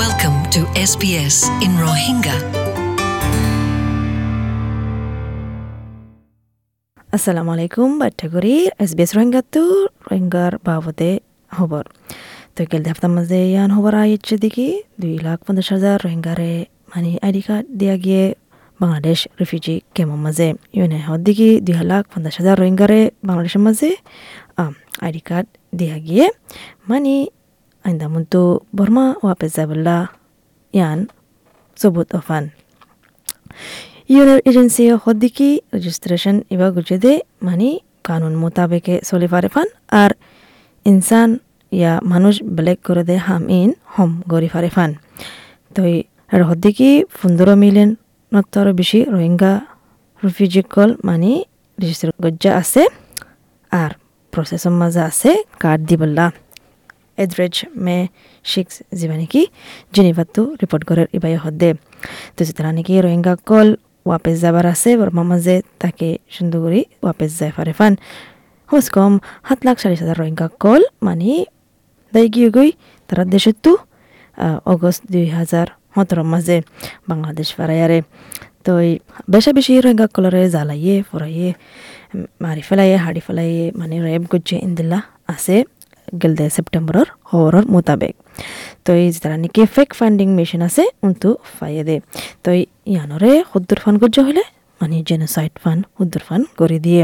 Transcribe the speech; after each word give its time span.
Welcome 0.00 0.38
to 0.54 0.60
SBS 0.82 1.36
in 1.64 1.72
Rohingya. 1.84 2.36
আসসালামু 7.08 7.50
আলাইকুম 7.56 7.88
বাট্টাগুৰি 8.02 8.54
এছ 8.84 8.90
বি 8.96 9.02
এছ 9.04 9.10
ৰোহিংগাটো 9.16 9.62
ৰোহিংগাৰ 10.06 10.52
বাবদে 10.66 11.10
খবৰ 11.50 11.84
তো 12.54 12.60
কেল 12.70 12.82
হাফতার 12.90 13.10
মাঝে 13.16 13.40
ইয়ান 13.52 13.70
খবর 13.76 13.92
আইছে 14.02 14.34
দেখি 14.44 14.68
দুই 15.00 15.14
লাখ 15.26 15.38
পঞ্চাশ 15.46 15.68
হাজার 15.74 15.96
রোহিঙ্গারে 16.04 16.52
মানে 16.92 17.10
আইডি 17.26 17.42
কার্ড 17.46 17.66
দিয়া 17.80 17.96
গিয়ে 18.04 18.24
বাংলাদেশ 18.80 19.18
রিফিউজি 19.40 19.76
কেমন 19.96 20.18
মাঝে 20.26 20.48
ইউনে 20.76 20.98
হদ 21.06 21.20
দেখি 21.28 21.50
দুই 21.66 21.74
লাখ 21.92 22.02
পঞ্চাশ 22.12 22.34
হাজার 22.40 22.54
রোহিঙ্গারে 22.60 23.00
বাংলাদেশের 23.28 23.62
মাঝে 23.66 23.90
আইডি 25.06 25.22
কার্ড 25.28 25.46
দিয়া 25.72 25.96
গিয়ে 26.06 26.26
মানে 26.88 27.14
মন্তু 27.84 28.40
বর্মা 28.76 29.04
ওয়াপেস 29.22 29.50
যাবল্লা 29.56 29.96
ইয়ান 30.74 30.98
সবুত 31.76 32.08
অফান 32.18 32.44
ইউনের 34.10 34.40
এজেন্সি 34.48 34.84
হদ্দিকি 35.04 35.50
রেজিস্ট্রেশন 35.74 36.36
ইবা 36.54 36.68
গুজেদে 36.74 37.12
মানে 37.42 37.68
কানুন 38.04 38.34
মোতাবেকে 38.42 38.94
চলি 39.08 39.28
পারে 39.32 39.48
ফান 39.54 39.68
আর 40.00 40.10
ইনসান 40.86 41.30
ইয়া 41.72 41.92
মানুষ 42.12 42.34
বেলেগ 42.56 42.78
করে 42.86 43.02
দে 43.08 43.16
হাম 43.26 43.42
ইন 43.58 43.70
হম 43.94 44.10
গরি 44.32 44.48
ফারে 44.52 44.70
ফান 44.76 44.90
তো 45.70 45.80
আর 46.32 46.40
হদ্দিকি 46.48 46.90
পনেরো 47.12 47.54
মিলিয়ন 47.62 47.90
নত্তর 48.32 48.66
বেশি 48.80 48.98
রোহিঙ্গা 49.12 49.52
রিফিউজিকল 50.22 50.88
মানে 51.04 51.32
রেজিস্টার 51.78 52.08
গজ্জা 52.24 52.50
আছে 52.60 52.82
আর 53.72 53.90
প্রসেসর 54.32 54.74
মাঝে 54.80 55.02
আছে 55.10 55.30
কার্ড 55.60 55.80
দিবল্লা 55.88 56.26
এড্রেজ 57.24 57.54
মে 57.84 57.96
যিবা 58.98 59.16
নেকি 59.20 59.42
জেনিভাতো 59.94 60.42
রিপোর্ট 60.62 60.82
করে 60.88 61.02
ইবাই 61.18 61.34
হদে। 61.44 61.70
তো 62.36 62.40
যেতারা 62.46 62.70
নাকি 62.76 62.92
রোহিঙ্গা 63.04 63.34
কল 63.48 63.68
ওয়াপেস 64.08 64.36
যাবার 64.44 64.66
আছে 64.72 64.90
বর্মা 65.00 65.22
মাঝে 65.30 65.56
তাকে 65.82 66.08
সুন্দর 66.34 66.58
করে 66.64 66.80
ওয়াপেস 67.04 67.30
যায় 67.38 67.52
ফারে 67.56 67.72
ফান। 67.78 67.92
হোস 68.70 68.86
কম 68.94 69.12
সাত 69.46 69.60
লাখ 69.66 69.76
চাল্লিশ 69.82 70.00
হাজার 70.02 70.16
রোহিঙ্গা 70.22 70.46
কল 70.62 70.82
মানে 71.06 71.30
দাই 72.12 72.26
গিয়ে 72.34 72.48
গই 72.56 72.70
তারা 73.08 73.24
দেশতো 73.34 73.70
অগস্ট 74.72 75.02
দুই 75.12 75.26
হাজার 75.38 75.66
সতেরোর 75.94 76.28
মাঝে 76.32 76.56
বাংলাদেশ 77.10 77.48
ফারাইয়ারে 77.56 77.98
তো 78.64 78.72
বেশা 79.32 79.50
বেশি 79.58 79.72
রোহিঙ্গা 79.84 80.06
কলরে 80.14 80.42
জ্বালাইয়ে, 80.54 80.96
ফরাইয়ে 81.10 81.48
মারি 82.44 82.62
ফেলাইয়ে, 82.68 82.96
হাড়ি 83.04 83.20
ফেলাইয়ে 83.26 83.64
মানে 83.80 83.96
রেপ 84.06 84.22
গুজে 84.32 84.56
ইন্দিল্লা 84.66 84.98
আছে। 85.34 85.56
গেলদে 86.22 86.46
সেপ্টেম্বরের 86.56 87.08
খবরের 87.28 87.64
মোতাবেক। 87.74 88.14
তো 88.84 88.90
এই 89.02 89.08
নাকি 89.42 89.60
ফেক 89.74 89.90
ফান্ডিং 89.98 90.28
মেশিন 90.38 90.62
আছে 90.68 90.84
উন্তু 91.06 91.28
ফাইয়ে 91.56 91.82
দে। 91.88 91.96
তো 92.44 92.50
ইয়ানরে 92.92 93.30
সত্তর 93.50 93.78
ফান 93.82 93.94
গজ্জ 94.02 94.16
হলে 94.28 94.42
মানে 94.80 94.96
জেনোসাইড 95.08 95.54
ফান 95.62 95.78
সত্তর 95.96 96.22
ফান 96.26 96.40
করে 96.60 96.78
দিয়ে। 96.86 97.02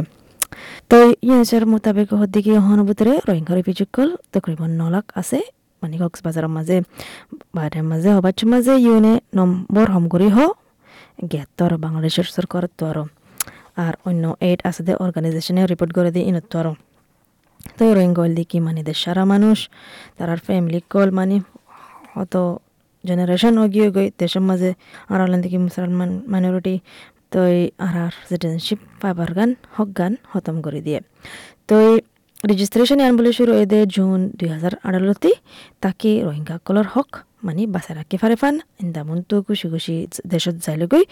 তো 0.90 0.96
ইয়ানসার 1.26 1.64
মোতাবেক 1.72 2.08
হদ্দিকে 2.20 2.52
সহানুভূতিৰে 2.58 3.14
রোহিঙ্গা 3.28 3.54
রিফিউজিকল 3.58 4.08
তকরিবন 4.32 4.70
ন 4.80 4.82
লাখ 4.94 5.06
আছে 5.20 5.38
মানে 5.82 5.96
কক্সবাজারের 6.02 6.52
মাঝে 6.56 6.76
বাইরের 7.56 7.84
মাঝে 7.90 8.10
হবাচ্ছর 8.16 8.48
মাঝে, 8.52 8.72
ইউনে 8.84 9.12
নম্বর 9.38 9.86
হম 9.94 10.04
করি 10.12 10.28
হ 10.36 10.38
জ্ঞাতর 11.30 11.70
বাংলাদেশের 11.84 12.26
সরকার 12.36 12.62
তো 12.78 12.82
আরও। 12.90 13.04
আর 13.84 13.94
অন্য 14.08 14.24
এইট 14.48 14.60
আছে 14.68 14.92
অর্গানাইজেশনে 15.04 15.62
রিপোর্ট 15.72 15.90
করে 15.96 16.10
দিয়ে 16.14 16.24
আরও। 16.60 16.72
তো 17.76 17.84
রোহিঙ্গল 17.96 18.30
দেখি 18.38 18.58
মানে 18.66 18.80
দেশ 18.88 18.98
সারা 19.04 19.24
মানুষ 19.32 19.58
তারার 20.16 20.40
ফ্যামিলি 20.46 20.80
কল 20.92 21.08
মানে 21.18 21.36
অত 22.22 22.34
জেনারেশন 23.08 23.54
অগিয়ে 23.64 23.88
গই, 23.94 24.08
দেশের 24.20 24.42
মাঝে 24.48 24.70
আর 25.12 25.18
হলেন 25.24 25.40
দেখি 25.44 25.58
মুসলমান 25.66 26.10
মাইনরিটি 26.32 26.74
তো 27.32 27.40
আর 27.86 27.94
আর 28.04 28.12
সিটিজেনশিপ 28.28 28.78
পাইবার 29.02 29.30
গান, 29.36 29.50
হক 29.76 29.88
গান 29.98 30.12
খতম 30.30 30.56
করে 30.64 30.80
দিয়ে। 30.86 31.00
তো 31.68 31.76
রেজিস্ট্রেশন 32.50 32.98
বলে 33.18 33.30
শুরু 33.38 33.52
এদে 33.62 33.80
জুন 33.94 34.20
দুই 34.38 34.48
হাজার 34.54 34.72
আঠারোতে, 34.86 35.30
তাকে 35.84 36.10
রোহিঙ্গা 36.26 36.56
কলর 36.66 36.86
হক 36.94 37.10
মানে 37.46 37.62
বাসা 37.74 37.92
রাখি 37.98 38.16
ফারে 38.22 38.36
ফান 38.42 38.54
ইন্দামন 38.82 39.18
তো 39.28 39.36
খুশি 39.46 39.66
খুশি 39.72 39.94
দেশত 40.32 40.56
যাইলে 40.64 40.86
গই 40.92 41.04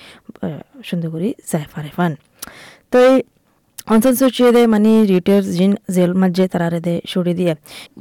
সুন্দর 0.89 1.09
করে 1.15 1.29
যাই 1.51 1.65
ফারে 1.73 1.91
ফান। 1.97 2.13
তো 2.93 2.99
অঞ্চল 3.87 4.15
সূচিয়ে 4.21 4.51
দে 4.53 4.63
মানে 4.67 4.91
রিটের 5.11 5.43
জিন 5.57 5.73
জেল 5.95 6.13
মাঝে 6.23 6.45
তারারে 6.53 6.81
দে 6.87 6.95
সরি 7.07 7.33
দিয়ে 7.35 7.53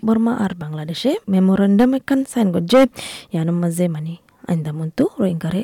বর্মা 0.05 0.33
আর 0.43 0.51
বাংলাদেশে 0.63 1.11
মেমোরেন্ডাম 1.29 1.89
একখান 1.97 2.19
সাইন 2.31 2.47
করছে 2.55 2.79
ইয়ানোর 3.33 3.57
মাঝে 3.63 3.85
মানে 3.95 4.13
আইন্দামন্তু 4.49 5.03
রোহিঙ্গারে 5.19 5.61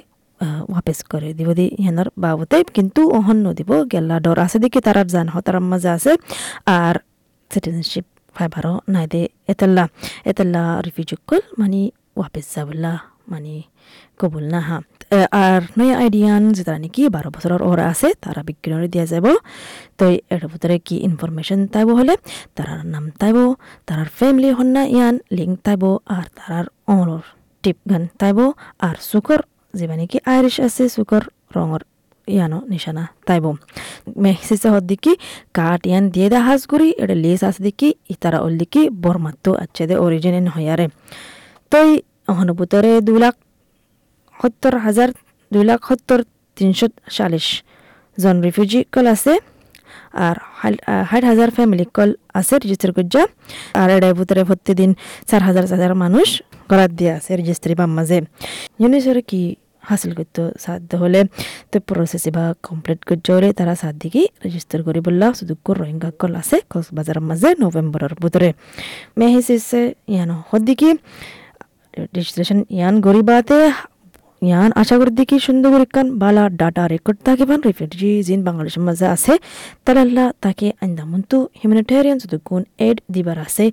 ওয়াপেস 0.69 0.99
করে 1.11 1.29
দিব 1.33 1.49
দি 1.53 1.65
ইয়ানোর 1.81 2.09
বাবতে। 2.17 2.57
কিন্তু 2.75 3.01
অহন 3.17 3.37
নদিব 3.45 3.71
গেল্লা 3.91 4.15
ডর 4.25 4.37
আছে 4.45 4.57
দেখি 4.63 4.79
তারার 4.85 5.07
জান 5.13 5.27
হতারার 5.33 5.65
মাঝে 5.71 5.89
আছে 5.97 6.11
আর 6.77 6.95
সিটিজেনশিপ 7.51 8.05
ফাইবারও 8.35 8.73
নাই 8.93 9.05
দে 9.13 9.21
এতেল্লা 9.51 9.83
এতেল্লা 10.25 10.61
রিফিউজিকল 10.85 11.39
মানে 11.59 11.81
ওয়াপেস 12.17 12.45
যাবল্লা 12.55 12.93
মানে 13.31 13.53
কবুল 14.19 14.45
না 14.53 14.59
হা 14.67 14.77
আর 15.43 15.61
নয়া 15.79 15.95
আইডিয়ান 16.03 16.43
যেটা 16.57 16.73
নাকি 16.83 17.01
বারো 17.15 17.29
বছরের 17.35 17.61
ওরা 17.69 17.85
আছে, 17.93 18.07
তারা 18.23 18.41
বিজ্ঞানের 18.47 18.89
দিয়া 18.93 19.05
যাব। 19.13 19.25
তো 19.97 20.03
এর 20.35 20.43
ভিতরে 20.51 20.75
কি 20.87 20.95
ইনফরমেশন 21.07 21.59
তাইব 21.73 21.89
হলে, 21.99 22.13
তারার 22.55 22.81
নাম 22.93 23.05
তাইব 23.21 23.37
তারার 23.87 24.09
ফ্যামিলি 24.17 24.49
হন্না 24.57 24.83
ইয়ান 24.95 25.15
লিঙ্ক 25.37 25.55
তাইব 25.65 25.83
আর 26.15 26.25
তারার 26.37 26.65
অলর 26.95 27.23
টিপ 27.63 27.77
গান 27.89 28.03
তাইব 28.21 28.39
আর 28.87 28.95
সুকর 29.09 29.41
যেবা 29.73 29.95
নাকি 29.99 30.17
আইরিশ 30.33 30.55
আছে 30.67 30.83
সুকর 30.95 31.23
রঙর 31.55 31.81
ইয়ানো 32.27 32.59
নিশানা 32.71 33.03
তাইব 33.27 33.45
মেহসিসে 34.23 34.67
হদ 34.73 34.83
দিকি 34.91 35.13
কাট 35.57 35.81
ইয়ান 35.89 36.03
দিয়ে 36.13 36.27
দা 36.33 36.39
হাজ 36.47 36.61
করি 36.71 36.87
এটা 37.01 37.15
লেস 37.23 37.41
আছে 37.49 37.61
দিকি 37.67 37.89
ইতারা 38.13 38.39
ওল 38.45 38.53
দিকি 38.61 38.81
বরমাত্তো 39.03 39.51
আচ্ছে 39.63 39.83
দে 39.89 39.95
অরিজিন 40.05 40.47
হয়ারে 40.55 40.85
তো 41.71 41.79
অনুভূতরে 42.41 42.91
দু 43.07 43.13
লাখ 43.23 43.35
সত্তর 44.39 44.73
হাজার 44.77 45.09
দুই 45.51 45.63
লাখ 45.69 45.79
সত্তর 45.89 46.19
তিনশো 46.57 46.87
চাল্লিশ 47.15 47.47
জন 48.17 48.35
রিফিউজি 48.45 48.79
কল 48.93 49.05
আছে 49.15 49.33
আর 50.27 50.35
ষাট 51.09 51.23
হাজার 51.31 51.49
ফ্যামিলি 51.51 51.85
কল 51.95 52.09
আছে 52.33 52.53
রেজিস্টার 52.55 52.91
করছে 52.97 53.21
আর 53.73 53.87
এটার 53.95 54.13
ভিতরে 54.13 54.41
প্রতিদিন 54.43 54.89
চার 55.27 55.41
হাজার 55.43 55.65
হাজার 55.73 55.91
মানুষ 55.95 56.27
গড়াত 56.69 56.91
দিয়ে 56.91 57.11
আছে 57.13 57.31
রেজিস্ট্রি 57.35 57.73
বাম 57.75 57.91
মাঝে 57.97 58.17
ইউনিসরে 58.81 59.21
কি 59.21 59.41
হাসিল 59.89 60.11
করতে 60.13 60.41
সাধ্য 60.59 60.91
হলে 60.95 61.19
তো 61.71 61.77
প্রসেস 61.87 62.23
বা 62.35 62.43
কমপ্লিট 62.63 62.99
করছে 63.03 63.29
হলে 63.35 63.49
তারা 63.53 63.73
সাত 63.75 63.95
দিকে 63.95 64.21
রেজিস্টার 64.45 64.79
করি 64.83 64.99
বললা 64.99 65.27
শুধু 65.39 65.53
রোহিঙ্গা 65.79 66.09
কল 66.21 66.33
আছে 66.41 66.57
কক্সবাজারের 66.71 67.23
মাঝে 67.29 67.49
নভেম্বরের 67.63 68.13
ভিতরে 68.23 68.49
মেহিসিসে 69.17 69.81
ইয়ানো। 70.13 70.35
হদ্দিকে 70.49 70.89
রেজিস্ট্রেশন 72.13 72.59
ইয়ান 72.75 72.95
গরিবাতে 73.01 73.59
ইয়ান 74.41 74.69
আশা 74.81 74.95
করি 74.99 75.11
দেখি 75.19 75.37
সুন্দর 75.47 75.71
কান 75.93 76.07
বালা 76.21 76.43
ডাটা 76.59 76.83
রেকর্ড 76.93 77.17
থাকে 77.27 77.43
পান 77.49 77.59
রিফিউজি 77.67 78.11
জিন 78.27 78.39
বাংলাদেশের 78.47 78.83
মাঝে 78.87 79.05
আছে 79.15 79.33
তাহলে 79.85 80.25
তাকে 80.43 80.67
আন্দামন্তু 80.85 81.37
হিউম্যানিটেরিয়ান 81.59 82.17
যদি 82.23 82.37
কোন 82.49 82.61
এড 82.87 82.97
দিবার 83.13 83.37
আছে, 83.45 83.65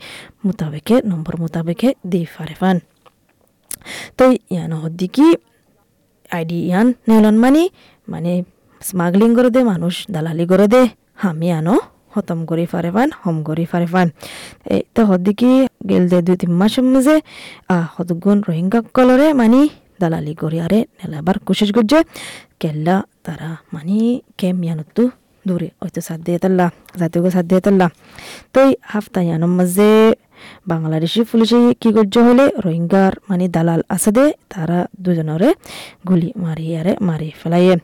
মোতাবেকে, 0.44 0.94
নম্বর 1.10 1.34
মোতাবেকে 1.43 1.88
দি 2.10 2.21
ফারে 2.34 2.56
ফান 2.60 2.77
তো 4.19 4.25
ইয়ান 4.54 4.72
হদ্দিকি 4.82 5.27
আইডি 6.37 6.59
ইয়ান 6.71 6.87
নেলন 7.09 7.37
মানি 7.44 7.62
মানে 8.12 8.33
স্মাগলিং 8.83 9.31
করে 9.37 9.50
দে, 9.54 9.60
মানুষ 9.72 9.94
দালালি 10.15 10.44
করে 10.50 10.66
দে, 10.75 10.83
হামি 11.22 11.48
আনো 11.59 11.77
খতম 12.12 12.38
করে 12.50 12.65
ফারে 12.72 12.91
ফান 12.94 13.09
হম 13.22 13.37
করে 13.48 13.65
ফারে 13.72 13.88
ফান 13.93 14.09
এই 14.75 14.81
তো 14.94 15.00
হদ্দিকি 15.10 15.50
গেল 15.88 16.04
দে 16.10 16.19
দুই 16.27 16.37
তিন 16.41 16.53
মাসের 16.60 16.87
মাঝে 16.94 17.16
হতগুণ 17.94 18.38
রোহিঙ্গা 18.48 18.81
কলরে 18.97 19.28
মানি 19.41 19.62
কেল্লা 22.60 22.97
তারা 23.22 23.48
মানি 23.72 23.98
কেম 24.39 24.57
ইয়ানতো 24.65 25.03
দূরে 25.45 25.69
হয়তো 25.81 26.01
দিয়ে 26.21 26.39
তাল্লা 26.39 26.66
জাতীয় 27.01 27.21
সাথ 27.31 27.45
দিয়ে 27.51 27.63
তাল্লা 27.66 27.87
তো 28.53 28.59
এই 28.65 28.72
হাফতা 28.83 29.21
ইয়ানোর 29.22 29.53
মাঝে 29.59 29.91
বাংলাদেশি 30.66 31.21
পুলিশে 31.31 31.59
কি 31.83 31.91
করছে 31.97 32.21
হলে 32.27 32.45
রোহিঙ্গার 32.65 33.13
মানে 33.28 33.45
দালাল 33.48 33.81
আছে 33.89 34.10
দে 34.16 34.25
তারা 34.53 34.78
দুজনরে 35.04 35.51
গুলি 36.09 36.28
মারি 36.37 36.66
আরে 36.81 36.93
মারি 37.01 37.28
ফেলাইয়ে 37.41 37.75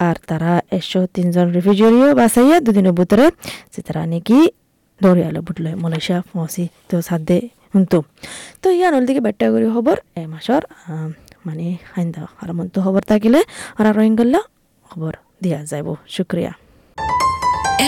আর 0.00 0.16
তারা 0.28 0.52
একশো 0.70 1.00
তিনজন 1.14 1.46
রিফিউজিও 1.56 2.08
বাঁচাইয়ে 2.14 2.56
দুদিনের 2.66 2.94
ভিতরে 2.98 3.26
যে 3.72 3.80
তারা 3.86 4.02
নাকি 4.06 4.38
দৌড়িয়ালে 5.00 5.40
বুটলে 5.46 5.70
মালয়েশিয়া 5.74 6.18
পৌঁছি 6.28 6.64
তো 6.88 6.96
দে 7.20 7.38
শুনতো 7.70 7.98
তো 8.62 8.66
ইয়ান 8.70 8.92
হল 8.96 9.04
দিকে 9.08 9.20
বেটা 9.26 9.46
করি 9.52 9.66
খবর 9.74 9.96
এ 10.16 10.22
মাসর 10.32 10.62
মানে 11.48 11.66
আইন্দা 11.98 12.22
আর 12.40 12.48
মন্ত 12.58 12.74
খবর 12.86 13.02
থাকিলে 13.12 13.40
আর 13.78 13.86
রোহিঙ্গাল্লা 13.98 14.40
খবর 14.86 15.12
দিয়া 15.42 15.60
যাব 15.72 15.86
শুক্রিয়া 16.16 16.52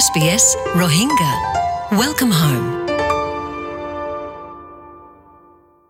SBS 0.05 0.45
Rohingya. 0.75 1.33
Welcome 1.93 2.33
home. 2.33 2.80